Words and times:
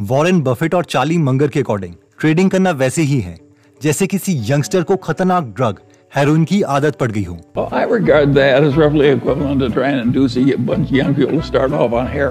Warren 0.00 0.40
Buffett 0.40 0.74
और 0.74 0.84
Charlie 0.84 1.18
Munger 1.18 1.48
के 1.48 1.60
according 1.60 1.94
trading 2.20 2.50
करना 2.50 2.70
वैसे 2.70 3.02
ही 3.02 3.20
है। 3.20 3.38
जैसे 3.82 4.06
किसी 4.06 4.52
यंगस्टर 4.52 4.82
को 4.82 4.96
खतरनाक 4.96 5.44
ड्रग 5.44 5.78
हेरोइन 6.16 6.44
की 6.44 6.62
आदत 6.62 6.96
पड़ 6.96 7.12
गई 7.12 7.22
हो। 7.22 7.38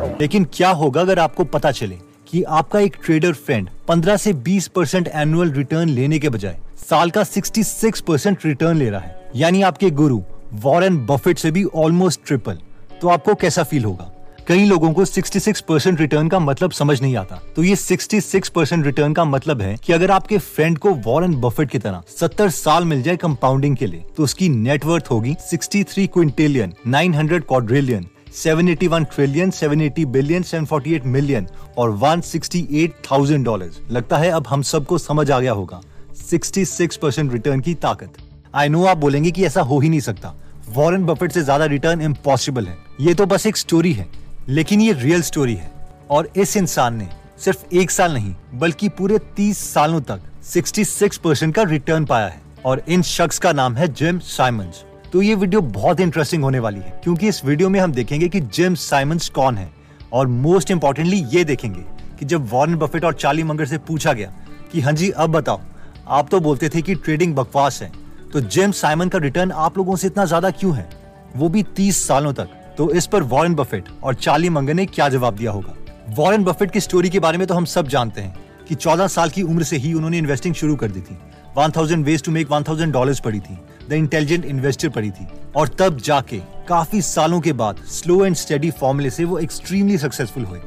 Well. 0.03 0.21
लेकिन 0.21 0.47
क्या 0.53 0.69
होगा 0.69 1.01
अगर 1.01 1.19
आपको 1.19 1.43
पता 1.43 1.71
चले 1.71 1.97
कि 2.27 2.43
आपका 2.43 2.79
एक 2.79 2.97
ट्रेडर 3.05 3.33
फ्रेंड 3.33 3.69
15 3.89 4.17
से 4.17 4.33
20 4.33 4.67
परसेंट 4.67 5.09
एनुअल 5.13 5.51
रिटर्न 5.51 5.89
लेने 5.89 6.19
के 6.19 6.29
बजाय 6.29 6.57
साल 6.89 7.09
का 7.09 7.21
66 7.21 7.99
परसेंट 7.99 8.37
रिटर्न 8.45 8.77
ले 8.77 8.89
रहा 8.89 9.01
है 9.01 9.31
यानी 9.35 9.61
आपके 9.61 9.89
गुरु 9.91 10.23
वॉरेन 10.53 11.05
बफेट 11.05 11.37
से 11.37 11.51
भी 11.51 11.63
ऑलमोस्ट 11.63 12.21
ट्रिपल 12.25 12.57
तो 13.01 13.07
आपको 13.07 13.35
कैसा 13.35 13.63
फील 13.63 13.85
होगा? 13.85 14.11
कई 14.47 14.65
लोगों 14.65 14.91
को 14.93 15.05
66 15.05 15.59
परसेंट 15.61 15.99
रिटर्न 15.99 16.27
का 16.27 16.39
मतलब 16.39 16.71
समझ 16.71 17.01
नहीं 17.01 17.15
आता। 17.17 17.39
तो 17.55 17.63
ये 17.63 17.75
66 17.75 18.49
परसेंट 18.49 18.85
रिटर्न 18.85 19.13
का 19.13 19.23
मतलब 19.25 19.61
है 19.61 19.75
कि 19.77 19.93
अगर 19.93 20.11
आपके 20.11 20.37
फ्रेंड 20.37 20.77
को 20.77 20.91
वॉरेन 21.05 21.33
बफेट 21.41 21.69
की 21.69 21.79
तरह 21.79 22.03
70 22.11 22.49
साल 22.49 22.85
मिल 22.85 23.01
जाए 23.03 23.17
कंपाउंडिंग 23.17 23.75
के 23.77 23.87
लिए 23.87 24.03
तो 24.17 24.23
उसकी 24.23 24.47
नेटवर्थ 24.49 25.07
होगी 25.11 25.33
63 25.45 26.07
quintillion 26.07 26.73
900 26.87 27.41
quadrillion 27.41 28.05
781 28.35 29.05
trillion 29.15 29.51
780 29.51 30.05
billion 30.07 30.43
748 30.43 31.05
million 31.07 31.47
और 31.77 31.91
168,000 31.93 33.43
डॉलर्स 33.45 33.79
लगता 33.91 34.17
है 34.17 34.29
अब 34.29 34.47
हम 34.49 34.61
सबको 34.63 34.97
समझ 34.97 35.29
आ 35.31 35.39
गया 35.39 35.51
होगा 35.53 35.81
66 36.23 36.95
परसेंट 36.97 37.33
रिटर्न 37.33 37.61
की 37.61 37.73
ताकत। 37.77 38.17
आई 38.55 38.69
नो 38.69 38.85
आप 38.85 38.97
बोलेंगे 38.97 39.31
कि 39.31 39.45
ऐसा 39.45 39.61
हो 39.63 39.79
ही 39.79 39.89
नहीं 39.89 39.99
सकता। 40.01 40.33
वॉरेन 40.69 41.05
बफेट 41.05 41.31
से 41.31 41.41
ज़्यादा 41.41 41.65
रिटर्न 41.65 42.01
इम्पॉसिबल 42.01 42.65
है। 42.65 42.77
ये 43.01 43.13
तो 43.13 43.25
बस 43.25 43.45
एक 43.47 43.57
स्टोरी 43.57 43.93
है। 43.93 44.07
लेकिन 44.49 44.81
ये 44.81 44.93
रियल 44.93 45.21
स्टोरी 45.21 45.55
है। 45.55 45.71
और 46.09 46.29
इस 46.37 46.55
इंसान 46.57 46.95
ने 46.95 47.07
सिर्फ़ 47.39 47.75
एक 47.75 47.91
साल 47.91 48.13
नहीं, 48.13 48.33
बल्कि 48.53 48.89
पूरे 48.89 49.17
30 49.37 49.57
सालों 49.73 50.01
तक 50.01 50.21
66 50.45 51.17
परसेंट 51.17 51.55
का 51.55 51.63
रिटर्न 51.63 52.05
पाया 52.05 52.27
है। 52.27 52.41
और 52.65 52.83
इन 52.89 53.01
शख्स 53.01 53.39
का 53.39 53.51
नाम 53.53 53.75
है 53.75 53.87
जिम 53.87 54.19
साइमंस। 54.19 54.83
तो 55.13 55.21
ये 55.21 55.35
वीडियो 55.35 55.61
बहुत 55.61 55.99
इंटरेस्टिंग 55.99 56.43
होने 56.43 56.59
वाली 56.59 56.79
है, 56.79 56.99
क्योंकि 57.03 57.27
इस 57.27 57.43
वीडियो 57.45 57.69
में 57.69 57.79
हम 57.79 57.91
देखेंगे 57.91 58.27
कि 58.27 58.39
जिम 58.39 58.75
साइमंस 58.75 59.29
कौन 59.29 59.57
है। 59.57 59.69
और 60.13 60.27
मोस्ट 60.27 60.71
इम्पोर्टेंटली 60.71 61.23
ये 61.29 61.43
देखेंगे 61.43 61.83
कि 62.19 62.25
जब 62.25 62.49
वॉरेन 62.49 62.75
बफेट 62.75 63.05
और 63.05 63.13
चार्ली 63.13 63.43
मंगर 63.43 63.65
से 63.65 63.77
पूछा 63.77 64.13
गया 64.13 64.31
कि 64.71 64.81
हाँ 64.81 64.93
जी, 64.93 65.09
अब 65.09 65.29
बताओ, 65.29 65.59
आप 66.07 66.29
तो 66.29 66.39
बोलते 66.39 66.69
थे 66.69 66.81
कि 66.81 66.95
ट्रेडिंग 66.95 67.35
बकवास 67.35 67.81
है। 67.81 67.91
तो 68.33 68.41
जिम 68.41 68.71
साइमन 68.71 69.09
का 69.09 69.17
रिटर्न 69.17 69.51
आप 69.51 69.77
लोगों 69.77 69.95
से 69.95 70.07
इतना 70.07 70.25
ज़्यादा 70.25 70.49
क्यों 70.51 70.75
है? 70.75 70.89
वो 71.35 71.49
भी 71.49 71.63
तीस 71.75 72.07
सालों 72.07 72.33
तक। 72.33 72.49
तो 72.77 72.91
इस 72.91 73.05
पर 73.05 73.23
वॉरेन 73.23 73.55
बफेट 73.55 73.85
और 74.03 74.13
चार्ली 74.13 74.49
मंगन 74.49 74.75
ने 74.75 74.85
क्या 74.85 75.09
जवाब 75.09 75.35
दिया 75.35 75.51
होगा? 75.51 75.73
वॉरेन 76.09 76.43
बफेट 76.43 76.71
की 76.71 76.79
स्टोरी 76.79 77.09
के 77.09 77.19
बारे 77.19 77.37
में 77.37 77.47
तो 77.47 77.53
हम 77.53 77.65
सब 77.65 77.87
जानते 77.87 78.21
हैं 78.21 78.35
कि 78.67 78.75
14 78.75 79.07
साल 79.07 79.29
की 79.29 79.41
उम्र 79.41 79.63
से 79.63 79.77
ही 79.77 79.93
उन्होंने 79.93 80.17
इन्वेस्टिंग 80.17 80.55
शुरू 80.55 80.75
कर 80.75 80.91
दी 80.91 81.01
थी। 81.01 81.17
1000 81.57 82.03
वेज 82.03 82.23
टू 82.23 82.31
मेक 82.31 82.47
1000 82.47 82.91
डॉलर्स 82.91 83.19
पड़ी 83.19 83.39
थी। 83.39 83.57
द 83.89 83.93
इंटेलिजेंट 83.93 84.45
इन्वेस्टर 84.45 84.89
पड़ी 84.89 85.11
थी। 85.11 85.27
और 85.55 85.67
तब 85.67 85.97
जाके, 85.97 86.37
काफ़ी 86.67 87.01
सालों 87.01 87.41
के 87.41 87.53
बाद 87.53 87.77
स्लो 87.77 88.25
एंड 88.25 88.35
स्टडी 88.35 88.71
फॉर्मूले 88.71 89.09
से 89.09 89.23
वो 89.23 89.39
एक्सट्रीमली 89.39 89.97
सक्सेसफुल 89.97 90.43
हुए। 90.43 90.59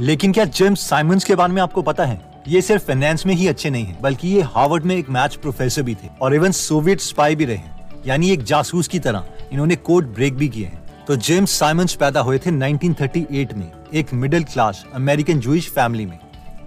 लेकिन 0.00 0.32
क्या 0.32 0.44
जेम्स 0.44 0.88
साइमंस 0.88 1.24
के 1.24 1.34
बारे 1.34 1.52
में 1.52 1.62
आपको 1.62 1.82
पता 1.82 2.04
है? 2.04 2.42
ये 2.48 2.62
सिर्फ़ 2.62 2.82
फाइनेंस 2.82 3.26
में 3.26 3.34
ही 3.34 3.48
अच्छे 3.48 3.70
नहीं 3.70 3.84
है, 3.84 3.98
बल्कि 4.02 4.28
ये 4.28 4.40
हार्वर्ड 4.40 4.84
में 4.84 4.96
एक 4.96 5.10
मैच 5.10 5.34
प्रोफेसर 5.34 5.82
भी 5.82 5.94
थे। 5.94 6.08
और 6.22 6.34
इवन 6.34 6.50
सोवियत 6.50 7.00
स्पाई 7.00 7.34
भी 7.34 7.44
रहे 7.44 7.58
यानी 8.06 8.30
एक 8.30 8.42
जासूस 8.42 8.88
की 8.88 8.98
तरह 8.98 9.24
इन्होंने 9.52 9.76
कोड 9.76 10.14
ब्रेक 10.14 10.34
भी 10.34 10.48
किए 10.48 10.66
हैं। 10.66 10.89
तो 11.06 11.14
जेम्स 11.16 11.50
साइमंस 11.50 11.94
पैदा 11.94 12.20
हुए 12.20 12.38
थे 12.38 12.50
1938 12.50 13.52
में, 13.54 13.70
एक 13.94 14.12
middle 14.14 14.42
class 14.44 14.84
American 14.94 15.38
Jewish 15.40 15.68
family 15.68 16.04
में। 16.06 16.18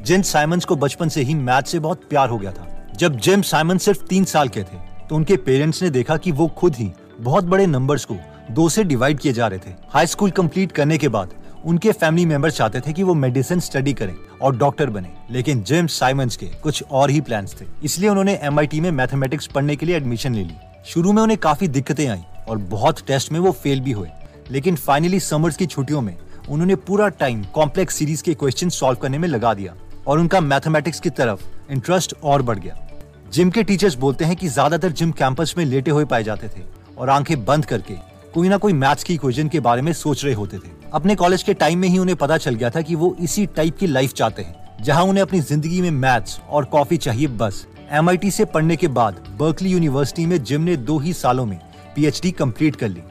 जिन 0.05 0.21
साइमंस 0.21 0.65
को 0.65 0.75
बचपन 0.75 1.09
से 1.09 1.21
ही 1.21 1.33
मैथ 1.33 1.63
से 1.63 1.79
बहुत 1.79 2.01
प्यार 2.09 2.29
हो 2.29 2.37
गया 2.37 2.51
था। 2.51 2.67
जब 2.97 3.17
जेम्स 3.17 3.49
साइमन 3.51 3.77
सिर्फ़ 3.77 4.03
तीन 4.03 4.23
साल 4.25 4.49
के 4.49 4.63
थे 4.63 4.77
तो 5.09 5.15
उनके 5.15 5.37
पेरेंट्स 5.37 5.81
ने 5.83 5.89
देखा 5.89 6.17
कि 6.17 6.31
वो 6.31 6.47
खुद 6.57 6.75
ही 6.75 6.91
बहुत 7.19 7.43
बड़े 7.43 7.65
नंबर्स 7.67 8.05
को 8.05 8.17
दो 8.51 8.67
से 8.69 8.83
डिवाइड 8.83 9.19
किए 9.19 9.33
जा 9.33 9.47
रहे 9.47 9.59
थे। 9.59 9.73
हाई 9.89 10.07
स्कूल 10.07 10.31
कंप्लीट 10.31 10.71
करने 10.71 10.97
के 10.97 11.07
बाद 11.07 11.33
उनके 11.65 11.91
फैमिली 11.91 12.25
मेंबर्स 12.25 12.57
चाहते 12.57 12.79
थे 12.79 12.93
कि 12.93 13.03
वो 13.03 13.13
मेडिसिन 13.13 13.59
स्टडी 13.59 13.93
करें 13.93 14.15
और 14.41 14.55
डॉक्टर 14.57 14.89
बने, 14.89 15.09
लेकिन 15.31 15.63
जेम्स 15.63 15.99
साइमंस 15.99 16.35
के 16.37 16.47
कुछ 16.63 16.83
और 16.91 17.09
ही 17.09 17.21
प्लान्स 17.21 17.55
थे। 17.61 17.65
इसलिए 17.83 18.09
उन्होंने 18.09 18.39
एमआईटी 18.43 18.79
में 18.81 18.89
मैथमेटिक्स 18.91 19.47
पढ़ने 19.47 19.75
के 19.75 19.85
लिए 19.85 19.95
एडमिशन 19.97 20.35
ले 20.35 20.43
ली। 20.43 20.55
शुरू 20.85 21.13
में 21.13 21.21
उन्हें 21.23 21.39
काफ़ी 21.39 21.67
दिक्कतें 21.67 22.07
आई 22.07 22.23
और 22.47 22.57
बहुत 22.57 23.05
टेस्ट 23.07 23.31
में 23.31 23.39
वो 23.39 23.51
फेल 23.53 23.81
भी 23.81 23.91
हुए। 23.91 24.09
लेकिन 24.51 24.75
फाइनली 24.75 25.19
समर्स 25.19 25.57
की 25.57 25.65
छुट्टियों 25.65 26.01
में 26.01 26.15
उन्होंने 26.49 26.75
पूरा 26.77 27.07
टाइम 27.09 27.43
कॉम्प्लेक्स 27.53 27.95
सीरीज़ 27.95 28.23
के 28.23 28.33
क्वेश्चन 28.33 28.69
सॉल्व 28.69 28.99
करने 28.99 29.17
में 29.17 29.27
लगा 29.27 29.53
दिया 29.53 29.75
और 30.07 30.19
उनका 30.19 30.41
मैथमेटिक्स 30.41 30.99
की 30.99 31.09
तरफ़ 31.09 31.43
इंटरेस्ट 31.71 32.15
और 32.23 32.41
बढ़ 32.41 32.59
गया। 32.59 32.77
जिम 33.33 33.49
के 33.49 33.63
टीचर्स 33.63 33.95
बोलते 33.95 34.25
हैं 34.25 34.35
कि 34.35 34.47
ज़्यादातर 34.47 34.91
जिम 34.91 35.11
कैंपस 35.11 35.53
में 35.57 35.63
लेटे 35.65 35.91
हुए 35.91 36.05
पाए 36.05 36.23
जाते 36.23 36.47
थे 36.47 36.63
और 36.97 37.09
आँखें 37.09 37.43
बंद 37.45 37.65
करके 37.65 37.93
कोई 38.33 38.49
ना 38.49 38.57
कोई 38.57 38.73
मैथ्स 38.73 39.03
की 39.03 39.13
इक्वेशन 39.13 39.47
के 39.47 39.59
बारे 39.59 39.81
में 39.81 39.91
सोच 39.93 40.23
रहे 40.25 40.33
होते 40.33 40.57
थे। 40.57 40.69
अपने 40.93 41.15
कॉलेज 41.15 41.43
के 41.43 41.53
टाइम 41.53 41.79
में 41.79 41.87
ही 41.87 41.97
उन्हें 41.97 42.15
पता 42.17 42.37
चल 42.37 42.55
गया 42.55 42.69
था 42.69 42.81
कि 42.81 42.95
वो 42.95 43.15
इसी 43.19 43.45
टाइप 43.45 43.77
की 43.77 43.87
लाइफ 43.87 44.13
चाहते 44.13 44.41
हैं, 44.41 44.55
जहाँ 44.83 45.03
उन्हें 45.03 45.21
अपनी 45.21 45.39
ज़िंदगी 45.41 45.81
में 45.81 45.91
मैथ्स 45.91 46.39
और 46.49 46.65
कॉफ़ी 46.65 46.97
चाहिए 46.97 47.27
बस। 47.27 47.65
एम 47.91 48.17
से 48.29 48.45
पढ़ने 48.45 48.75
के 48.75 48.87
बाद 48.89 49.23
बर्कली 49.39 49.69
यूनिवर्सिटी 49.69 50.25
में 50.25 50.43
जिम 50.43 50.61
ने 50.61 50.75
दो 50.77 50.97
ही 50.99 51.13
सालों 51.13 51.45
में 51.45 51.59
पीएचडी 51.95 52.31
कंप्लीट 52.31 52.75
कर 52.75 52.89
ली। 52.89 53.01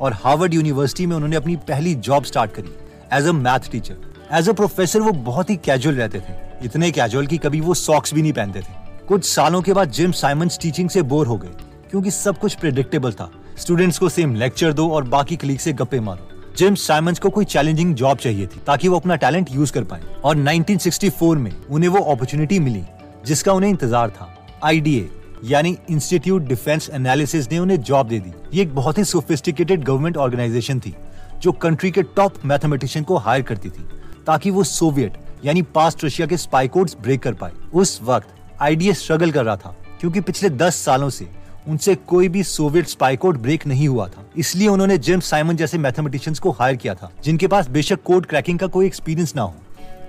और 0.00 0.12
हार्वर्ड 0.14 0.54
यूनिवर्सिटी 0.54 1.06
में 1.06 1.16
उन्होंने 1.16 1.36
अपनी 1.36 1.56
पहली 1.68 1.94
जॉब 1.96 2.24
स्टार्ट 2.24 2.52
करी 2.52 2.74
as 3.12 3.26
a 3.26 3.32
math 3.32 3.70
teacher 3.72 3.96
as 4.32 4.48
a 4.48 4.52
professor 4.52 5.00
वो 5.00 5.12
बहुत 5.12 5.50
ही 5.50 5.56
कैजुअल 5.56 5.96
रहते 5.96 6.20
थे। 6.20 6.34
इतने 6.64 6.90
कैजुअल 6.90 7.26
कि 7.26 7.38
कभी 7.38 7.60
वो 7.60 7.74
सॉक्स 7.74 8.14
भी 8.14 8.22
नहीं 8.22 8.32
पहनते 8.32 8.60
थे। 8.60 8.78
कुछ 9.08 9.24
सालों 9.24 9.60
के 9.62 9.72
बाद 9.72 9.90
जिम 9.90 10.12
साइमंस 10.12 10.58
टीचिंग 10.62 10.88
से 10.90 11.02
बोर 11.02 11.26
हो 11.26 11.36
गए, 11.36 11.50
क्योंकि 11.90 12.10
सब 12.10 12.38
कुछ 12.38 12.54
प्रिडिक्टेबल 12.54 13.12
था। 13.12 13.30
स्टूडेंट्स 13.58 13.98
को 13.98 14.08
सेम 14.08 14.34
लेक्चर 14.34 14.72
दो 14.72 14.88
और 14.90 15.04
बाकी 15.06 15.36
कलीग 15.36 15.58
से 15.58 15.72
गप्पे 15.72 16.00
मारो। 16.00 16.28
जिम 16.58 16.74
साइमंस 16.74 17.18
को 17.18 17.30
कोई 17.30 17.44
चैलेंजिंग 17.44 17.94
जॉब 17.94 18.18
चाहिए 18.18 18.46
थी, 18.46 18.60
ताकि 18.66 18.88
वो 18.88 18.96
अपना 18.96 19.16
टैलेंट 19.16 19.50
यूज़ 19.52 19.72
कर 19.72 19.84
पाए। 19.84 20.02
और 20.24 20.36
1964 20.38 21.36
में 21.36 21.52
उन्हें 21.70 21.88
वो 21.88 22.00
अपॉर्चुनिटी 22.04 22.58
मिली, 22.58 22.82
जिसका 23.26 23.52
उन्हें 23.52 23.70
इंतज़ार 23.70 24.10
था। 24.10 24.34
आईडीए 24.64 25.08
यानी 25.44 25.76
इंस्टीट्यूट 25.90 26.42
डिफेंस 26.42 26.88
एनालिसिस 26.90 27.50
ने 27.52 27.58
उन्हें 27.58 27.80
जॉब 27.80 28.08
दे 28.08 28.18
दी। 28.18 28.32
ये 28.54 28.62
एक 28.62 28.74
बहुत 28.74 28.98
ही 28.98 29.04
सोफिस्टिकेटेड 29.04 29.84
गवर्नमेंट 29.84 30.16
ऑर्गेनाइजेशन 30.16 30.80
थी, 30.80 30.94
जो 31.38 31.52
कंट्री 31.52 31.90
के 31.90 32.02
टॉप 32.02 32.44
मैथमेटिशियन 32.44 33.04
को 33.04 33.16
हायर 33.16 33.42
करती 33.42 33.68
थी, 33.68 33.88
ताकि 34.26 34.50
वो 34.50 34.64
सोवियत 34.64 35.18
यानी 35.44 35.62
पास्ट 35.64 36.04
रशिया 36.04 36.26
के 36.26 36.36
स्पाई 36.36 36.68
कोड्स 36.68 36.96
ब्रेक 37.02 37.22
कर 37.22 37.34
पाए। 37.34 37.52
उस 37.74 38.00
वक्त 38.02 38.34
आईडीए 38.60 38.92
स्ट्रगल 38.92 39.30
कर 39.30 39.44
रहा 39.44 39.56
था, 39.56 39.76
क्योंकि 40.00 40.20
पिछले 40.20 40.50
दस 40.50 40.76
सालों 40.76 41.10
से 41.10 41.28
उनसे 41.68 41.94
कोई 41.94 42.28
भी 42.28 42.42
सोवियत 42.42 42.88
स्पाई 42.88 43.16
कोड 43.16 43.38
ब्रेक 43.38 43.66
नहीं 43.66 43.88
हुआ 43.88 44.06
था। 44.08 44.24
इसलिए 44.36 44.68
उन्होंने 44.68 44.98
जेम्स 44.98 45.30
साइमन 45.30 45.56
जैसे 45.56 45.78
मैथमेटिशियंस 45.78 46.38
को 46.38 46.50
हायर 46.50 46.76
किया 46.76 46.94
था, 46.94 47.10
जिनके 47.24 47.46
पास 47.46 47.68
बेशक 47.68 48.02
कोड 48.02 48.26
क्रैकिंग 48.26 48.58
का 48.58 48.66
कोई 48.66 48.86
एक्सपीरियंस 48.86 49.34
ना 49.36 49.42
हो, 49.42 49.54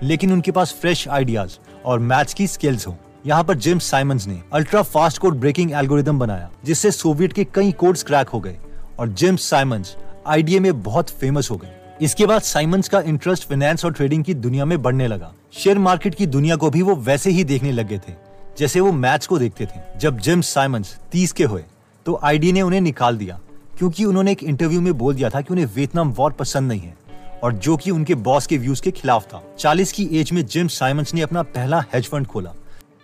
लेकिन 0.03 0.33
उनके 0.33 0.51
पास 0.51 0.75
फ्रेश 0.81 1.07
आइडियाज़ 1.07 1.57
और 1.85 1.99
मैथ्स 1.99 2.33
की 2.33 2.47
स्किल्स 2.47 2.87
हो। 2.87 2.97
यहाँ 3.25 3.43
पर 3.43 3.57
जेम्स 3.57 3.89
साइमंस 3.89 4.25
ने 4.27 4.39
ultra 4.53 4.81
fast 4.83 5.17
code 5.21 5.35
breaking 5.35 5.71
algorithm 5.71 6.19
बनाया, 6.19 6.49
जिससे 6.65 6.91
सोवियत 6.91 7.33
के 7.33 7.43
कई 7.45 7.71
कोड्स 7.71 8.03
क्रैक 8.03 8.29
हो 8.29 8.39
गए 8.39 8.57
और 8.99 9.09
जेम्स 9.09 9.49
साइमंस 9.49 9.95
आईडीए 10.27 10.59
में 10.59 10.81
बहुत 10.83 11.09
फ़ेमस 11.11 11.49
हो 11.51 11.57
गए। 11.57 11.75
इसके 12.01 12.25
बाद 12.25 12.41
साइमंस 12.41 12.89
का 12.89 12.99
इंटरेस्ट 13.01 13.47
फाइनेंस 13.47 13.85
और 13.85 13.93
ट्रेडिंग 13.93 14.23
की 14.23 14.33
दुनिया 14.35 14.65
में 14.65 14.81
बढ़ने 14.81 15.07
लगा। 15.07 15.31
शेयर 15.53 15.79
मार्केट 15.79 16.15
की 16.15 16.25
दुनिया 16.27 16.55
को 16.55 16.69
भी 16.69 16.81
वो 16.81 16.95
वैसे 16.97 17.29
ही 17.29 17.43
देखने 17.43 17.71
लग 17.71 17.91
थे, 17.97 18.13
जैसे 18.57 18.79
वो 18.79 18.91
मैच 18.91 19.25
को 19.25 19.37
देखते 19.39 19.65
थे। 19.65 19.99
जब 19.99 20.19
जेम्स 20.19 20.53
साइमंस 20.53 20.97
तीस 21.11 21.31
के 21.31 21.43
हुए 21.43 21.63
तो 22.05 22.19
आईडी 22.23 22.51
ने 22.51 22.61
उन्हें 22.61 22.81
निकाल 22.81 23.17
दिया, 23.17 23.39
क्योंकि 23.77 24.05
उन्होंने 24.05 24.31
एक 24.31 24.43
इंटरव्यू 24.43 24.81
में 24.81 24.93
बोल 24.97 25.15
दिया 25.15 25.29
था 25.29 25.41
कि 25.41 25.53
उन्हें 25.53 25.65
वियतनाम 25.65 26.11
वॉर 26.11 26.31
पसंद 26.31 26.67
नहीं 26.67 26.81
है 26.81 26.95
और 27.43 27.53
जो 27.55 27.77
कि 27.77 27.91
उनके 27.91 28.15
बॉस 28.17 28.47
के 28.47 28.57
व्यूज़ 28.57 28.81
के 28.81 28.91
खिलाफ 28.91 29.25
था। 29.25 29.43
40 29.59 29.91
की 29.91 30.07
एज 30.11 30.31
में 30.31 30.45
जिम 30.45 30.67
साइमंस 30.69 31.13
ने 31.13 31.21
अपना 31.21 31.43
पहला 31.43 31.83
हेज 31.93 32.09
फंड 32.09 32.27
खोला। 32.27 32.53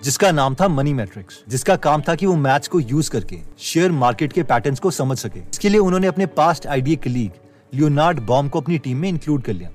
जिसका 0.04 0.32
नाम 0.32 0.56
था 0.56 0.68
मनी 0.68 0.94
मैट्रिक्स 0.94 1.44
जिसका 1.50 1.76
काम 1.76 2.02
था 2.02 2.16
कि 2.16 2.26
वो 2.26 2.36
मैथ्स 2.36 2.68
को 2.68 2.80
यूज़ 2.80 3.10
करके 3.12 3.38
शेयर 3.60 3.92
मार्केट 3.92 4.34
के 4.34 4.44
पैटर्न्स 4.44 4.80
को 4.80 4.92
समझ 4.92 5.18
सके। 5.18 5.40
इसके 5.40 5.70
लिए 5.70 5.80
उन्होंने 5.80 6.08
अपने 6.08 6.26
past 6.26 6.68
idea 6.68 6.96
colleague 6.96 7.32
Leonard 7.74 8.20
Baum 8.20 8.50
को 8.50 8.62
अपनी 8.62 8.78
टीम 8.78 8.98
में 8.98 9.10
इंक्लूड 9.10 9.44
कर 9.44 9.54
लिया। 9.54 9.70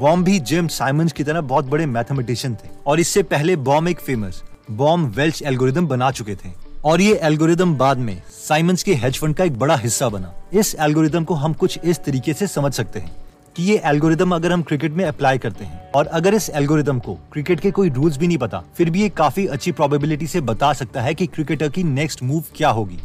बॉम 0.00 0.24
भी 0.24 0.38
जिम 0.40 0.68
साइमंस 0.68 1.12
की 1.12 1.24
तरह 1.24 1.40
बहुत 1.40 1.64
बड़े 1.64 1.86
मैथमेटिशियन 1.86 2.54
थे। 2.54 2.68
और 2.86 3.00
इससे 3.00 3.22
पहले 3.22 3.56
बॉम 3.56 3.88
एक 3.88 4.00
फ़ेमस 4.00 4.42
बॉम 4.70 5.06
वेल्च 5.06 5.42
एल्गोरिदम 5.42 5.86
बना 5.86 6.10
चुके 6.10 6.34
थे। 6.34 6.52
और 6.84 7.00
ये 7.00 7.14
एल्गोरिदम 7.22 7.74
बाद 7.74 7.98
में 7.98 8.22
साइमंस 8.30 8.82
के 8.82 8.94
हेज 8.94 9.18
फंड 9.18 9.34
का 9.34 9.44
एक 9.44 9.58
बड़ा 9.58 9.76
हिस्सा 9.76 10.08
बना। 10.08 10.32
इस 10.52 10.74
एल्गोरिदम 10.80 11.24
को 11.24 11.34
हम 11.34 11.52
कुछ 11.52 11.78
इस 11.84 12.04
तरीके 12.04 12.34
से 12.34 12.46
समझ 12.46 12.72
सकते 12.72 13.00
हैं। 13.00 13.23
कि 13.56 13.62
ये 13.62 13.76
एल्गोरिदम 13.84 14.34
अगर 14.34 14.52
हम 14.52 14.62
क्रिकेट 14.62 14.92
में 14.92 15.04
अप्लाई 15.04 15.38
करते 15.38 15.64
हैं 15.64 15.90
और 15.90 16.06
अगर 16.06 16.34
इस 16.34 16.48
एल्गोरिदम 16.50 16.98
को 16.98 17.14
क्रिकेट 17.32 17.60
के 17.60 17.70
कोई 17.70 17.90
रूल्स 17.90 18.16
भी 18.16 18.26
नहीं 18.26 18.38
पता, 18.38 18.62
फिर 18.76 18.90
भी 18.90 19.02
ये 19.02 19.08
काफ़ी 19.08 19.46
अच्छी 19.46 19.72
प्रोबेबिलिटी 19.72 20.26
से 20.26 20.40
बता 20.40 20.72
सकता 20.72 21.02
है 21.02 21.14
कि 21.14 21.26
क्रिकेटर 21.26 21.68
की 21.68 21.82
नेक्स्ट 21.82 22.22
मूव 22.22 22.44
क्या 22.56 22.68
होगी। 22.68 22.98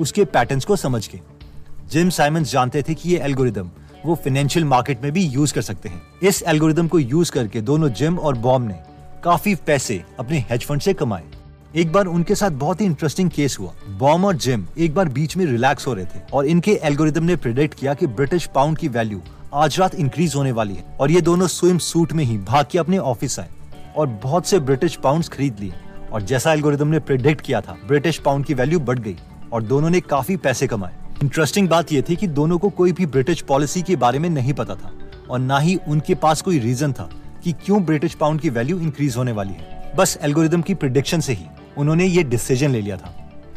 उसके 0.00 0.24
पैटर्न्स 0.24 0.64
को 0.64 0.76
समझ 0.76 1.06
के। 1.06 1.20
जिम 1.90 2.10
साइमंस 2.10 2.52
जानते 2.52 2.82
थे 2.82 2.94
कि 2.94 3.10
ये 3.10 3.18
एल्गोरिदम 3.18 3.70
वो 4.04 4.14
फाइनेंशियल 4.14 4.64
मार्केट 4.64 5.02
में 5.02 5.10
भी 5.12 5.24
यूज़ 5.24 5.54
कर 5.54 5.62
सकते 5.62 5.88
हैं। 5.88 6.02
इस 6.22 6.42
एल्गोरिदम 6.42 6.88
को 6.88 6.98
यूज़ 6.98 7.32
करके 7.32 7.60
दोनों 7.60 7.88
जिम 7.90 8.18
और 8.18 8.36
बॉम 8.36 8.62
ने 8.62 8.78
काफ़ी 9.24 9.54
पैसे 9.66 10.02
अपने 10.20 10.38
हेज 10.50 10.66
फंड 10.66 10.80
से 10.80 10.94
कमाए। 10.94 11.24
एक 11.76 11.92
बार 11.92 12.06
उनके 12.06 12.34
साथ 12.34 12.50
बहुत 12.50 12.80
ही 12.80 12.86
इंटरेस्टिंग 12.86 13.30
केस 13.30 13.56
हुआ। 13.60 13.72
बॉम 13.98 14.24
और 14.24 14.36
जिम 14.36 14.64
एक 14.78 14.94
बार 14.94 15.08
बीच 15.08 15.36
में 15.36 15.44
रिलैक्स 15.46 15.86
हो 15.86 15.94
रहे 15.94 16.04
थे 16.04 16.20
और 16.32 16.46
इनके 16.46 16.78
एल्गोरिदम 16.82 17.24
ने 17.24 17.36
प्रिडिक्ट 17.36 17.74
किया 17.74 17.94
कि 17.94 18.06
ब्रिटिश 18.06 18.46
पाउंड 18.46 18.78
की 18.78 18.88
वैल्यू 18.88 19.20
आज 19.54 19.78
रात 19.80 19.94
इंक्रीज 19.94 20.34
होने 20.34 20.50
वाली 20.52 20.74
है। 20.74 20.82
और 21.00 21.10
ये 21.10 21.20
दोनों 21.20 21.46
स्विम 21.46 21.78
सूट 21.78 22.12
में 22.12 22.22
ही 22.24 22.36
भाग 22.38 22.66
के 22.70 22.78
अपने 22.78 22.98
ऑफ़िस 22.98 23.38
आए 23.38 23.48
और 23.96 24.06
बहुत 24.22 24.46
से 24.46 24.58
ब्रिटिश 24.58 24.96
पाउंड 24.96 25.24
खरीद 25.24 25.60
लिए। 25.60 25.72
और 26.12 26.22
जैसा 26.22 26.52
एल्गोरिदम 26.52 26.88
ने 26.88 26.98
प्रिडिक्ट 26.98 27.40
किया 27.40 27.60
था 27.60 27.76
ब्रिटिश 27.86 28.18
पाउंड 28.18 28.44
की 28.44 28.54
वैल्यू 28.54 28.80
बढ़ 28.80 28.98
गई 28.98 29.16
और 29.52 29.62
दोनों 29.62 29.90
ने 29.90 30.00
काफ़ी 30.00 30.36
पैसे 30.36 30.66
कमाए। 30.66 30.96
इंटरेस्टिंग 31.22 31.68
बात 31.68 31.92
यह 31.92 32.02
थी 32.08 32.16
कि 32.16 32.26
दोनों 32.26 32.58
को 32.58 32.70
कोई 32.70 32.92
भी 32.92 33.06
ब्रिटिश 33.06 33.40
पॉलिसी 33.40 33.82
के 33.82 33.96
बारे 33.96 34.18
में 34.18 34.28
नहीं 34.30 34.52
पता 34.52 34.74
था 34.74 34.92
और 35.30 35.38
ना 35.38 35.58
ही 35.58 35.78
उनके 35.88 36.14
पास 36.14 36.42
कोई 36.42 36.58
रीजन 36.58 36.92
था 36.92 37.08
कि 37.44 37.52
क्यों 37.64 37.82
ब्रिटिश 37.84 38.14
पाउंड 38.14 38.40
की 38.40 38.50
वैल्यू 38.50 38.78
इंक्रीज 38.80 39.16
होने 39.16 39.32
वाली 39.32 39.52
है। 39.52 39.92
बस 39.96 40.18
एल्गोरिदम 40.22 40.62
की 40.62 40.74
प्रिडिक्शन 40.74 41.20
से 41.20 41.32
ही 41.32 41.46
उन्होंने 41.78 42.06
ये 42.06 42.22
डिसीज़न 42.24 42.70
ले 42.70 42.80
लिया 42.80 42.96
था। 42.96 43.14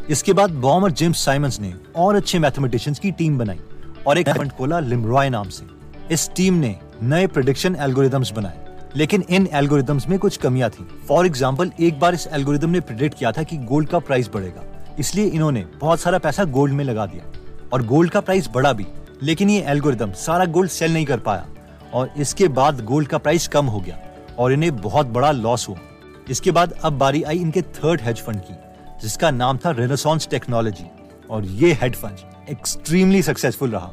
इसके 0.09 0.33
बाद 0.33 0.51
बॉम 0.51 0.83
और 0.83 0.91
जेम्स 0.91 1.25
साइमंस 1.25 1.59
ने 1.59 1.73
और 1.95 2.15
अच्छे 2.15 2.39
मैथमेटिशियंस 2.39 2.99
की 2.99 3.11
टीम 3.11 3.38
बनाई 3.38 3.59
और 4.07 4.17
एक 4.17 4.29
खोला 4.57 4.79
लिमरॉय 4.79 5.29
नाम 5.29 5.49
से। 5.49 5.81
इस 6.12 6.30
टीम 6.36 6.53
ने 6.53 6.75
नए 7.03 7.27
प्रोडिक्शन 7.27 7.75
एल्गोरिदम्स 7.75 8.31
बनाए। 8.31 8.59
लेकिन 8.95 9.24
इन 9.30 9.48
एल्गोरिदम्स 9.53 10.07
में 10.07 10.18
कुछ 10.19 10.38
कमियाँ 10.38 10.69
थी। 10.69 10.88
फॉर 11.07 11.25
एग्ज़ाम्पल 11.25 11.71
एक 11.80 12.00
बार 12.00 12.13
इस 12.13 12.27
एल्गोरिदम 12.27 12.69
ने 12.69 12.80
प्रिडिक्ट 12.80 13.18
किया 13.18 13.31
था 13.31 13.44
कि 13.44 13.57
गोल्ड 13.57 13.89
का 13.89 14.00
प्राइस 14.00 14.30
बढ़ेगा। 14.33 14.63
इसलिए 15.00 15.25
इन्होंने 15.25 15.65
बहुत 15.81 16.00
सारा 16.00 16.18
पैसा 16.18 16.44
गोल्ड 16.44 16.74
में 16.74 16.83
लगा 16.86 17.06
दिया। 17.06 17.24
और 17.74 17.86
गोल्ड 17.86 18.12
का 18.12 18.19
प्राइस 18.19 18.50
बढ़ा 18.50 18.74
भी। 18.74 18.86
लेकिन 19.24 19.50
ये 19.50 19.62
एल्गोरिदम 19.62 20.12
सारा 20.12 20.45
गोल्ड 20.45 20.69
सेल 20.69 20.94
नहीं 20.94 21.06
कर 21.06 21.19
पाया। 21.19 21.45
और 21.94 22.13
इसके 22.18 22.48
बाद 22.48 22.83
गोल्ड 22.86 23.07
का 23.07 23.18
प्राइस 23.18 23.48
कम 23.48 23.65
हो 23.65 23.80
गया। 23.80 23.98
और 24.39 24.53
इन्हें 24.53 24.75
बहुत 24.77 25.07
बड़ा 25.07 25.31
लॉस 25.31 25.68
हुआ। 25.69 25.77
इसके 26.30 26.51
बाद 26.51 26.74
अब 26.83 26.98
बारी 26.98 27.24
आई 27.24 27.38
इनके 27.38 27.62
थर्ड 27.62 28.01
हेज 28.01 28.21
फंड 28.21 28.39
की, 28.39 28.53
जिसका 29.01 29.31
नाम 29.31 29.57
था 29.57 29.71
रेनेसॉन्स 29.71 30.27
टेक्नोलॉजी 30.27 30.86
और 31.30 31.45
ये 31.45 31.74
हेड 31.74 31.95
फंड 31.95 32.50
एक्सट्रीमली 32.50 33.21
सक्सेसफुल 33.21 33.71
रहा। 33.71 33.92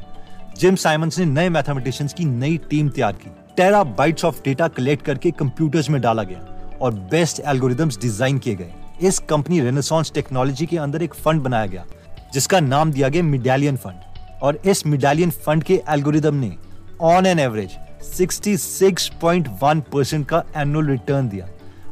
जिम 0.58 0.74
साइमंस 0.74 1.18
ने 1.18 1.24
नए 1.24 1.48
मैथमेटिशियंस 1.48 2.12
की 2.12 2.24
नई 2.24 2.56
टीम 2.70 2.88
तैयार 2.88 3.12
की। 3.14 3.30
टेरा 3.56 3.82
बाइट्स 3.96 4.24
ऑफ़ 4.24 4.40
डेटा 4.44 4.66
कलेक्ट 4.68 5.04
करके 5.04 5.30
कंप्यूटर्स 5.32 5.90
में 5.90 6.00
डाला 6.02 6.22
गया 6.22 6.78
और 6.82 6.94
बेस्ट 7.12 7.40
एल्गोरिदम्स 7.42 7.98
डिज़ाइन 8.00 8.38
किए 8.38 8.54
गए। 8.54 8.72
इस 9.02 9.18
कंपनी 9.28 9.60
रेनेसॉन्स 9.60 10.12
टेक्नोलॉजी 10.12 10.66
के 10.66 10.76
अंदर 10.78 11.02
एक 11.02 11.14
फंड 11.14 11.42
बनाया 11.42 11.66
गया, 11.66 11.84
जिसका 12.32 12.60
नाम 12.60 12.92
दिया 12.92 13.08
गया 13.08 13.22
मिडालियन 13.24 13.76
फंड। 13.76 14.42
और 14.42 14.60
इस 14.66 14.86
मिडालियन 14.86 15.30
फंड 15.38 15.62
के 15.64 15.80
एल्गोरिदम 15.90 16.34
ने 16.34 16.52
ऑन 17.02 17.26
एन 17.26 17.38
एवरेज 17.38 17.78
66.1 18.10 19.82
परसेंट 19.92 20.26
का 20.28 20.42
एनुअल 20.56 20.86
रिटर्न 20.88 21.28
दिया 21.28 21.48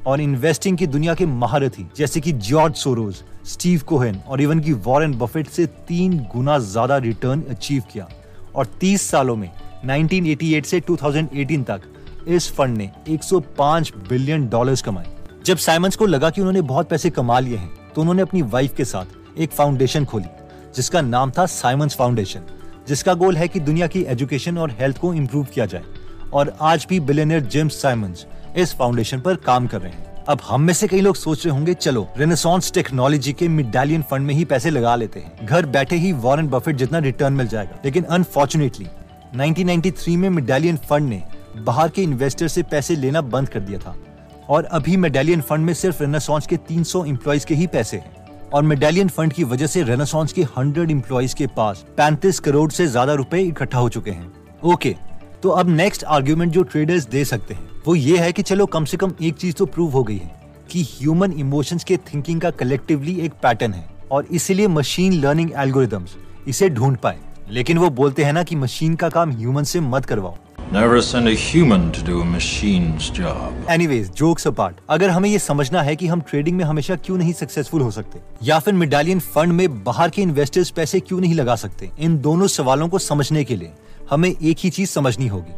और 0.06 0.20
इन्वेस्टिंग 0.20 0.78
की 0.78 0.86
दुनिया 0.88 1.14
के 1.14 1.26
महारथी, 1.28 1.86
जैसे 1.96 2.20
कि 2.20 2.32
जॉर्ज 2.32 2.74
सोरोज 2.76 3.22
स्टीव 3.46 3.80
कोहेन 3.86 4.20
और 4.28 4.40
इवन 4.40 4.60
की 4.60 4.72
वॉरेन 4.84 5.18
बफेट 5.18 5.46
से 5.48 5.66
तीन 5.66 6.18
गुना 6.34 6.58
ज़्यादा 6.60 6.96
रिटर्न 7.00 7.42
अचीव 7.50 7.82
किया। 7.92 8.08
और 8.56 8.66
30 8.80 9.10
सालों 9.10 9.36
में 9.36 9.50
1988 9.84 10.66
से 10.66 10.80
2018 10.80 11.64
तक, 11.64 11.80
इस 12.28 12.50
फंड 12.52 12.76
ने 12.76 12.90
105 13.08 13.92
बिलियन 14.08 14.48
डॉलर्स 14.48 14.82
कमाए। 14.82 15.06
जब 15.46 15.56
साइमंस 15.56 15.96
को 15.96 16.06
लगा 16.06 16.30
कि 16.30 16.40
उन्होंने 16.40 16.60
बहुत 16.62 16.88
पैसे 16.88 17.10
कमा 17.10 17.38
लिए 17.40 17.56
हैं 17.56 17.70
तो 17.94 18.00
उन्होंने 18.00 18.22
अपनी 18.22 18.42
वाइफ 18.44 18.74
के 18.76 18.84
साथ 18.84 19.38
एक 19.38 19.50
फाउंडेशन 19.50 20.04
खोली, 20.04 20.28
जिसका 20.76 21.00
नाम 21.00 21.30
था 21.30 21.46
साइमंस 21.46 21.96
फाउंडेशन, 21.96 22.40
जिसका 22.88 23.14
गोल 23.14 23.36
है 23.36 23.48
कि 23.48 23.60
दुनिया 23.60 23.86
की 23.86 24.02
एजुकेशन 24.04 24.58
और 24.58 24.70
हेल्थ 24.70 24.98
को 24.98 25.12
इम्प्रूव 25.14 25.44
किया 25.44 25.66
जाए। 25.66 25.84
और 26.32 26.56
आज 26.60 26.86
भी 26.88 27.00
बिलियनर 27.00 27.40
जेम्स 27.42 27.80
साइमंस 27.82 28.26
इस 28.56 28.74
फाउंडेशन 28.74 29.20
पर 29.20 29.34
काम 29.36 29.66
कर 29.66 29.80
रहे 29.80 29.92
हैं। 29.92 30.15
अब 30.28 30.40
हम 30.44 30.60
में 30.60 30.72
से 30.74 30.86
कई 30.88 31.00
लोग 31.00 31.16
सोच 31.16 31.44
रहे 31.46 31.54
होंगे, 31.54 31.74
चलो 31.74 32.06
रेनेसॉन्स 32.18 32.72
टेक्नोलॉजी 32.72 33.32
के 33.32 33.48
मिडालियन 33.48 34.02
फंड 34.02 34.26
में 34.26 34.34
ही 34.34 34.44
पैसे 34.44 34.70
लगा 34.70 34.94
लेते 34.96 35.20
हैं। 35.20 35.46
घर 35.46 35.66
बैठे 35.66 35.96
ही 35.96 36.12
वॉरेन 36.12 36.48
बफेट 36.48 36.76
जितना 36.76 36.98
रिटर्न 36.98 37.32
मिल 37.32 37.48
जाएगा। 37.48 37.78
लेकिन 37.84 38.04
अनफॉर्चुनेटली 38.04 38.86
1993 39.36 40.16
में 40.16 40.28
मिडालियन 40.30 40.76
फंड 40.76 41.08
ने 41.08 41.22
बाहर 41.56 41.88
के 41.88 42.02
इन्वेस्टर 42.02 42.48
से 42.48 42.62
पैसे 42.62 42.96
लेना 42.96 43.20
बंद 43.20 43.48
कर 43.48 43.60
दिया 43.60 43.78
था। 43.78 43.96
और 44.48 44.64
अभी 44.64 44.96
मेडालियन 44.96 45.40
फंड 45.40 45.64
में 45.64 45.74
सिर्फ़ 45.74 46.02
रेनासॉन्स 46.02 46.46
के 46.46 46.56
300 46.68 47.04
एम्प्लॉयज़ 47.04 47.46
के 47.46 47.54
ही 47.54 47.66
पैसे 47.66 47.96
हैं। 47.96 48.14
और 48.52 48.62
मेडालियन 48.62 49.08
फंड 49.08 49.32
की 49.32 49.44
वजह 49.44 49.66
से 49.66 49.82
रेनासॉन्स 49.82 50.32
के 50.32 50.44
100 50.44 50.90
एम्प्लॉयज़ 50.90 51.34
के 51.34 51.46
पास 51.46 51.84
35 51.98 52.40
करोड़ 52.40 52.70
से 52.70 52.86
ज़्यादा 52.86 53.14
रुपए 53.14 53.40
इकट्ठा 53.40 53.78
हो 53.78 53.88
चुके 53.88 54.10
हैं। 54.10 54.32
ओके 54.64 54.94
तो 55.46 55.50
अब 55.50 55.68
नेक्स्ट 55.68 56.02
आर्ग्यूमेंट 56.04 56.52
जो 56.52 56.62
ट्रेडर्स 56.62 57.04
दे 57.08 57.24
सकते 57.24 57.54
हैं, 57.54 57.68
वो 57.86 57.94
ये 57.94 58.16
है 58.18 58.32
कि 58.32 58.42
चलो 58.42 58.64
कम 58.66 58.84
से 58.84 58.96
कम 58.96 59.12
एक 59.22 59.34
चीज़ 59.34 59.54
तो 59.54 59.66
प्रूव 59.66 59.90
हो 59.90 60.02
गई 60.04 60.16
है 60.16 60.30
कि 60.70 60.82
ह्यूमन 60.82 61.32
इमोशंस 61.32 61.84
के 61.84 61.96
थिंकिंग 61.96 62.40
का 62.40 62.50
कलेक्टिवली 62.52 63.14
एक 63.20 63.32
पैटर्न 63.32 63.72
है 63.72 63.88
और 64.10 64.26
इसीलिए 64.30 64.68
मशीन 64.68 65.12
लर्निंग 65.12 65.50
एल्गोरिदम्स 65.56 66.16
इसे 66.48 66.68
ढूंढ 66.68 66.96
पाए। 66.96 67.18
लेकिन 67.50 67.78
वो 67.78 67.90
बोलते 67.90 68.24
हैं 68.24 68.32
ना 68.32 68.42
कि 68.42 68.56
मशीन 68.56 68.94
का 68.94 69.08
काम 69.08 69.32
ह्यूमन 69.32 69.62
से 69.62 69.80
मत 69.80 70.04
करवाओ। 70.04 70.36
Never 70.72 71.00
send 71.00 71.28
a 71.28 71.32
human 71.32 71.92
to 71.92 72.02
do 72.02 72.20
a 72.20 72.24
machine's 72.24 73.08
job. 73.18 73.52
Anyways 73.70 74.10
jokes 74.12 74.46
apart 74.46 74.76
अगर 74.90 75.10
हमें 75.10 75.28
ये 75.30 75.38
समझना 75.38 75.82
है 75.82 75.94
कि 75.96 76.06
हम 76.06 76.20
ट्रेडिंग 76.20 76.56
में 76.56 76.64
हमेशा 76.64 76.96
क्यों 76.96 77.18
नहीं 77.18 77.32
सक्सेसफुल 77.32 77.80
हो 77.80 77.90
सकते, 77.90 78.20
या 78.42 78.58
फिर 78.58 78.74
मिडालियन 78.74 79.20
फंड 79.20 79.52
में 79.52 79.84
बाहर 79.84 80.10
के 80.10 80.22
इन्वेस्टर्स 80.22 80.70
पैसे 80.70 81.00
क्यों 81.00 81.20
नहीं 81.20 81.34
लगा 81.34 81.56
सकते, 81.56 81.90
इन 81.98 82.18
दोनों 82.18 82.46
सवालों 82.46 82.88
को 82.88 82.98
समझने 82.98 83.44
के 83.44 83.56
लिए 83.56 83.72
हमें 84.10 84.28
एक 84.30 84.56
ही 84.58 84.70
चीज़ 84.70 84.90
समझनी 84.90 85.26
होगी 85.26 85.54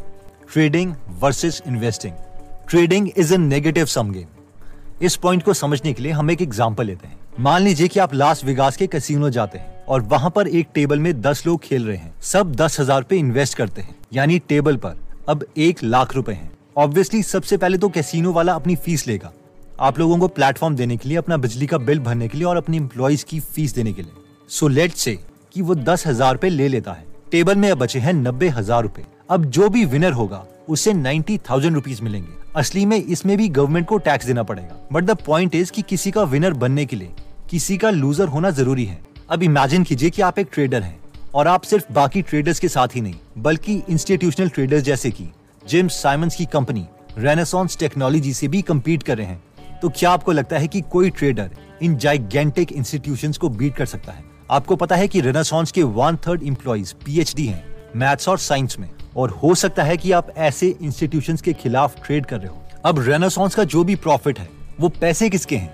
trading 0.52 0.94
versus 1.20 1.62
investing 1.66 2.14
trading 2.68 3.08
is 3.16 3.34
a 3.34 3.38
negative 3.38 3.86
sum 3.86 4.10
game 4.10 4.26
इस 5.02 5.16
पॉइंट 5.16 5.42
को 5.42 5.54
समझने 5.54 5.92
के 5.92 6.02
लिए 6.02 6.12
हम 6.12 6.30
एक 6.30 6.42
एग्ज़ाम्पल 6.42 6.86
लेते 6.86 7.08
हैं। 7.08 7.18
मान 7.40 7.62
लीजिए 7.62 7.88
कि 7.88 8.00
आप 8.00 8.14
लास 8.14 8.44
विगास 8.44 8.76
के 8.76 8.86
कैसीनो 8.86 9.30
जाते 9.30 9.58
हैं। 9.58 9.77
और 9.88 10.00
वहाँ 10.02 10.30
पर 10.30 10.48
एक 10.48 10.68
टेबल 10.74 10.98
में 10.98 11.20
दस 11.20 11.42
लोग 11.46 11.60
खेल 11.60 11.86
रहे 11.86 11.96
हैं। 11.96 12.12
सब 12.22 12.54
दस 12.54 12.78
हज़ार 12.80 13.02
पे 13.02 13.16
इन्वेस्ट 13.16 13.56
करते 13.56 13.82
हैं। 13.82 13.94
यानी 14.12 14.38
टेबल 14.38 14.76
पर 14.76 14.96
अब 15.28 15.44
एक 15.58 15.82
लाख 15.84 16.14
रुपए 16.14 16.32
हैं। 16.32 16.50
ऑब्वियसली 16.76 17.22
सबसे 17.22 17.56
पहले 17.56 17.78
तो 17.78 17.88
कैसीनो 17.88 18.32
वाला 18.32 18.54
अपनी 18.54 18.76
फ़ीस 18.76 19.06
लेगा। 19.06 19.32
आप 19.80 19.98
लोगों 19.98 20.18
को 20.18 20.28
प्लेटफॉर्म 20.28 20.76
देने 20.76 20.96
के 20.96 21.08
लिए, 21.08 21.18
अपना 21.18 21.36
बिजली 21.36 21.66
का 21.66 21.78
बिल 21.78 21.98
भरने 22.00 22.28
के 22.28 22.38
लिए 22.38 22.46
और 22.46 22.56
अपने 22.56 22.76
एम्प्लॉयज़ 22.76 23.24
की 23.24 23.40
फ़ीस 23.40 23.74
देने 23.74 23.92
के 23.92 24.02
लिए। 24.02 24.12
सो 24.50 24.68
लेट 24.68 24.92
से 24.92 25.18
कि 25.54 25.62
वो 25.62 25.74
दस 25.74 26.06
हज़ार 26.06 26.32
रुपए 26.32 26.48
ले 26.48 26.68
लेता 26.68 26.92
है। 26.92 27.06
टेबल 27.32 27.56
में 27.56 27.70
अब 27.70 27.78
बचे 27.78 27.98
हैं 27.98 28.12
नब्बे 28.12 28.48
हज़ार 28.48 28.82
रूपए। 28.82 29.04
अब 29.30 29.44
जो 29.46 29.68
भी 29.68 29.84
विनर 29.84 30.12
होगा, 30.12 30.44
उसे 30.68 30.92
नाइन्टी 30.92 31.38
थाउज़ेंड 31.50 31.74
रुपीज़ 31.74 32.02
मिलेंगे। 32.02 32.36
असली 32.56 32.84
में 32.86 32.96
इसमें 32.96 33.36
भी 33.36 33.48
गवर्नमेंट 33.48 33.86
को 33.86 33.98
टैक्स 33.98 34.26
देना 34.26 34.42
पड़ेगा। 34.42 34.76
बट 34.92 35.04
द 35.04 35.16
पॉइंट 35.26 35.54
इज़ 35.54 35.72
कि 35.72 35.82
किसी 35.82 36.10
का 36.10 36.22
विनर 36.24 36.52
बनने 36.54 36.86
के 36.86 36.96
लिए, 36.96 37.10
किसी 37.50 37.76
का 37.76 37.90
लूजर 37.90 38.28
होना 38.28 38.50
ज़रूरी 38.50 38.84
है। 38.84 39.00
अब 39.30 39.42
इमेजिन 39.42 39.82
कीजिए 39.84 40.10
कि 40.10 40.22
आप 40.22 40.38
एक 40.38 40.48
ट्रेडर 40.52 40.82
हैं 40.82 40.98
और 41.34 41.48
आप 41.48 41.62
सिर्फ़ 41.62 41.92
बाकी 41.92 42.20
ट्रेडर्स 42.22 42.58
के 42.58 42.68
साथ 42.68 42.94
ही 42.94 43.00
नहीं, 43.00 43.14
बल्कि 43.38 43.82
इंस्टीट्यूशनल 43.88 44.48
ट्रेडर्स 44.48 44.82
जैसे 44.82 45.10
कि 45.10 45.28
जेम्स 45.68 46.00
साइमंस 46.02 46.36
की 46.36 46.44
कंपनी 46.44 46.86
रेनेसॉन्स 47.18 47.76
टेक्नोलॉजी 47.78 48.32
से 48.32 48.48
भी 48.48 48.62
कम्पीट 48.62 49.02
कर 49.02 49.18
रहे 49.18 49.26
हैं। 49.26 49.80
तो 49.82 49.88
क्या 49.88 50.10
आपको 50.10 50.32
लगता 50.32 50.58
है 50.58 50.68
कि 50.68 50.80
कोई 50.80 51.10
ट्रेडर 51.10 51.50
इन 51.82 51.96
जाइगेंटिक 51.96 52.72
इंस्टीट्यूशंस 52.72 53.38
को 53.38 53.48
बीट 53.48 53.74
कर 53.76 53.86
सकता 53.86 54.12
है? 54.12 54.24
आपको 54.50 54.76
पता 54.76 54.96
है 54.96 55.08
कि 55.08 55.20
रेनासॉन्स 55.20 55.72
के 55.72 55.82
वन 55.82 56.16
थर्ड 56.16 56.42
इम्प्लॉज 56.42 56.92
पीएचडी 57.04 57.46
हैं 57.46 57.64
मैथ्स 57.96 58.28
और 58.28 58.38
साइंस 58.38 58.78
में, 58.78 58.88
और 59.16 59.30
हो 59.32 59.54
सकता 59.54 59.82
है 59.82 59.96
कि 59.96 60.12
आप 60.12 60.32
ऐसे 60.36 60.74
इंस्टीट्यूशन 60.82 61.36
के 61.36 61.52
खिलाफ 61.52 62.06
ट्रेड 62.06 62.26
कर 62.26 62.38
रहे 62.38 62.48
हो। 62.48 62.62
अब 62.84 62.98
रेनासॉन्स 62.98 63.54
का 63.54 63.64
जो 63.64 63.84
भी 63.84 63.96
प्रॉफिट 63.96 64.38
है, 64.38 64.48
वो 64.80 64.88
पैसे 64.88 65.30
किसके 65.30 65.56
हैं? 65.56 65.70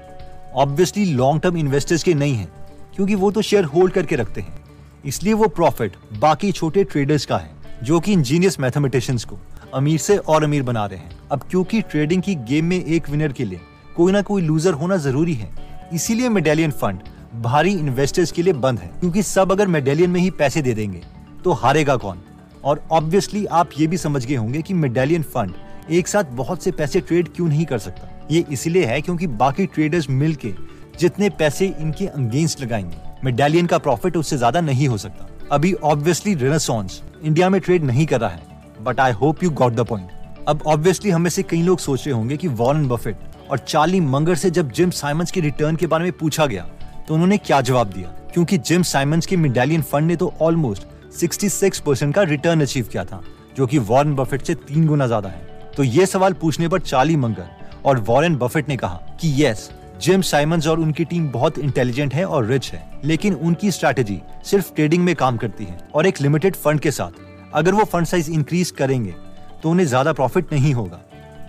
ऑब्वियसली 0.55 1.05
लॉन्ग 1.05 1.43
टर्म 1.43 1.57
इन्वेस्टर्स 1.57 2.03
के 2.03 2.15
नहीं 2.15 2.35
है। 2.35 2.63
क्योंकि 2.97 3.15
वो 3.15 3.31
तो 3.31 3.43
शेयर 3.43 3.65
होल्ड 3.65 3.93
करके 3.93 4.17
रखते 4.17 4.41
हैं। 4.41 4.63
इसलिए 5.05 5.33
वो 5.33 5.49
प्रॉफिट 5.49 5.97
बाकी 6.19 6.53
छोटे 6.53 6.85
ट्रेडर्स 6.85 7.27
का 7.27 7.39
है, 7.39 7.51
जो 7.83 8.01
कि 8.01 8.13
इंजीनियस 8.13 8.59
मैथमेटिशियंस 8.61 9.25
को 9.25 9.39
अमीर 9.75 9.99
से 9.99 10.17
और 10.19 10.45
अमीर 10.45 10.63
बना 10.63 10.85
रहे 10.87 10.99
हैं। 10.99 11.17
अब 11.33 11.43
क्योंकि 11.51 11.81
ट्रेडिंग 11.83 12.23
की 12.23 12.35
गेम 12.35 12.65
में 12.65 12.85
एक 12.85 13.09
विनर 13.11 13.33
के 13.33 13.45
लिए 13.45 13.61
कोई 13.97 14.13
ना 14.13 14.23
कोई 14.23 14.43
लूजर 14.43 14.73
होना 14.73 14.97
ज़रूरी 14.97 15.35
है, 15.35 15.51
इसीलिए 15.95 16.29
मेडेलियन 16.29 16.71
फंड 16.73 17.01
भारी 17.43 17.73
इन्वेस्टर्स 17.73 18.33
के 18.33 18.43
लिए 18.43 18.53
बंद 18.55 18.79
है। 18.79 18.91
क्योंकि 19.01 19.23
सब 19.23 19.53
अगर 19.53 19.67
मेडेलियन 19.69 20.11
में 20.11 20.21
ही 20.21 20.31
पैसे 20.31 20.63
दे 20.63 20.75
देंगे 20.75 21.03
तो 21.45 21.53
हारेगा 21.53 21.97
कौन? 21.97 22.21
और 22.65 22.83
ऑब्वियसली 22.93 23.45
आप 23.47 23.71
ये 23.79 23.87
भी 23.87 23.97
समझ 23.99 24.25
गए 24.27 24.35
होंगे 24.35 24.63
कि 24.63 24.75
मेडेलियन 24.75 25.23
फंड 25.25 25.55
एक 25.91 26.09
साथ 26.09 26.25
बहुत 26.33 26.63
से 26.63 26.71
पैसे 26.73 27.01
ट्रेड 27.01 27.29
क्यों 27.29 27.49
नहीं 27.49 27.65
कर 27.67 27.79
सकता? 27.79 28.09
ये 28.31 28.45
इसलिए 28.51 28.85
है 28.85 29.01
क्योंकि 29.01 29.27
बाकी 29.27 29.67
ट्रेडर्स 29.67 30.09
मिलके 30.11 30.55
जितने 31.01 31.29
पैसे 31.31 31.67
इनके 31.81 32.07
अगेंस्ट 32.07 32.61
लगाएँगे 32.61 32.97
मेडेलियन 33.25 33.67
का 33.67 33.79
प्रॉफिट 33.79 34.17
उससे 34.17 34.37
ज़्यादा 34.37 34.61
नहीं 34.61 34.89
हो 34.89 34.99
सकता। 34.99 35.29
अभी 35.53 35.73
ऑब्वियसली 35.75 36.35
रेनेसॉन्स 36.35 37.01
इंडिया 37.23 37.49
में 37.51 37.61
ट्रेड 37.61 37.85
नहीं 37.85 38.07
कर 38.07 38.21
रहा 38.21 38.31
है 38.31 38.83
but 38.83 39.01
I 39.01 39.13
hope 39.13 39.43
you 39.43 39.51
got 39.53 39.73
the 39.73 39.81
point 39.81 40.09
अब 40.49 40.63
ऑब्वियसली 40.67 41.11
हमें 41.11 41.31
से 41.31 41.43
कई 41.43 41.63
लोग 41.63 41.79
सोच 41.79 42.07
रहे 42.07 42.15
होंगे 42.15 42.37
कि 42.37 42.49
वॉरेन 42.49 42.89
बफेट 42.89 43.17
और 43.51 43.59
चार्ली 43.59 44.01
मंगर 44.01 44.35
से 44.35 44.51
जब 44.51 44.71
जिम 44.71 44.91
साइमंस 44.91 45.31
के 45.31 45.41
रिटर्न 45.41 45.77
के 45.77 45.87
बारे 45.87 46.05
में 46.05 46.13
पूछा 46.13 46.47
गया 46.47 46.67
तो 47.09 47.15
उन्होंने 47.15 47.37
क्या 47.39 47.61
जवाब 47.61 47.87
दिया? 47.87 48.09
क्योंकि 48.33 48.59
जिम 48.59 48.83
साइमंस 48.83 49.27
के 49.27 49.37
मिडालियन 49.37 49.83
फंड 49.83 50.07
ने 50.07 50.17
तो 50.17 50.33
ऑलमोस्ट 50.41 50.87
66 51.19 51.79
परसेंट 51.79 52.15
का 52.15 52.23
रिटर्न 52.23 52.61
अचीव 52.61 52.89
किया 52.93 53.05
था, 53.05 53.21
जो 53.57 53.67
कि 53.67 53.79
वॉरेन 53.81 54.15
बफेट 54.15 54.43
से 54.43 54.55
तीन 54.55 54.87
गुना 54.87 55.07
ज़्यादा 55.07 55.29
है। 55.29 55.73
तो 55.77 55.83
ये 55.83 56.07
सवाल 56.07 56.33
पूछने 56.33 56.69
पर 56.69 56.81
चार्ली 56.81 57.17
मंगर 57.17 57.49
और 57.85 58.01
वॉरेन 58.01 58.37
बफेट 58.37 58.69
ने 58.69 58.77
कहा 58.77 59.01
कि 59.21 59.33
यस 59.45 59.71
जिम 60.03 60.23
साइमंस 60.23 60.67
और 60.67 60.81
उनकी 60.81 61.05
टीम 61.05 61.29
बहुत 61.33 61.59
इंटेलिजेंट 61.59 62.15
है 62.15 62.25
और 62.27 62.47
रिच 62.47 62.71
है 62.73 62.83
लेकिन 63.05 63.35
उनकी 63.35 63.71
स्ट्रैटेजी 63.71 64.21
सिर्फ़ 64.45 64.73
ट्रेडिंग 64.75 65.05
में 65.05 65.15
काम 65.17 65.37
करती 65.37 65.65
है 65.65 65.79
और 65.95 66.07
एक 66.07 66.21
लिमिटेड 66.21 66.57
फंड 66.57 66.81
के 66.81 66.91
साथ 66.91 67.21
अगर 67.55 67.75
वो 67.75 67.85
फंड 67.85 68.07
साइज़ 68.07 68.31
इंक्रीज 68.31 68.71
करेंगे 68.79 69.15
तो 69.63 69.71
उन्हें 69.71 69.87
ज़्यादा 69.87 70.13
प्रॉफिट 70.13 70.53
नहीं 70.53 70.75
होगा 70.75 71.01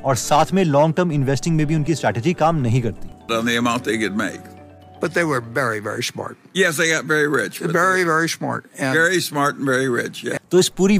और 0.05 0.15
साथ 0.15 0.53
में 0.53 0.63
लॉन्ग 0.63 0.95
टर्म 0.95 1.11
इन्वेस्टिंग 1.11 1.55
में 1.57 1.65
भी 1.65 1.75
उनकी 1.75 1.95
स्ट्रैटेजी 1.95 2.33
काम 2.33 2.55
नहीं 2.61 2.81
करती 2.81 3.13
on 3.31 3.45
the 3.45 3.57
amount 3.57 3.83
they 3.83 3.97
could 3.97 4.15
make. 4.15 4.41
But 5.01 5.13
they 5.13 5.23
were 5.23 5.41
very, 5.41 5.79
very 5.79 6.03
smart. 6.03 6.37
Yes, 6.53 6.77
they 6.77 6.89
got 6.89 7.05
very 7.05 7.27
rich. 7.27 7.59
Very, 7.59 8.03
very 8.03 8.29
smart. 8.29 8.65
And 8.77 8.93
very 8.93 9.19
smart 9.19 9.57
and 9.57 9.65
very 9.65 9.89
rich. 9.89 10.23
Yeah. 10.23 10.39
तो 10.51 10.59
इस 10.59 10.69
पूरी 10.69 10.99